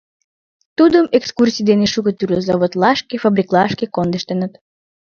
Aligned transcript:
Тудым 0.77 1.05
экскурсий 1.17 1.67
дене 1.69 1.85
шуко 1.93 2.11
тӱрлӧ 2.17 2.39
заводлашке, 2.47 3.15
фабриклашке 3.23 3.85
кондыштыныт. 3.95 4.53